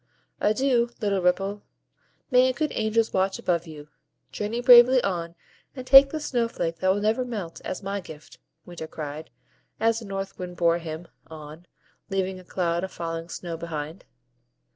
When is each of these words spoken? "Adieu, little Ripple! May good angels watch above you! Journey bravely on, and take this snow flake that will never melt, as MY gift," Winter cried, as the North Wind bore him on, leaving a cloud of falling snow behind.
"Adieu, 0.39 0.89
little 0.99 1.21
Ripple! 1.21 1.61
May 2.31 2.51
good 2.53 2.71
angels 2.73 3.13
watch 3.13 3.37
above 3.37 3.67
you! 3.67 3.87
Journey 4.31 4.59
bravely 4.59 4.99
on, 5.03 5.35
and 5.75 5.85
take 5.85 6.09
this 6.09 6.25
snow 6.25 6.47
flake 6.47 6.77
that 6.77 6.91
will 6.91 6.99
never 6.99 7.23
melt, 7.23 7.61
as 7.63 7.83
MY 7.83 7.99
gift," 8.01 8.39
Winter 8.65 8.87
cried, 8.87 9.29
as 9.79 9.99
the 9.99 10.05
North 10.05 10.39
Wind 10.39 10.57
bore 10.57 10.79
him 10.79 11.07
on, 11.27 11.67
leaving 12.09 12.39
a 12.39 12.43
cloud 12.43 12.83
of 12.83 12.91
falling 12.91 13.29
snow 13.29 13.57
behind. 13.57 14.05